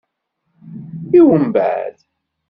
[1.17, 1.95] I umbeɛd?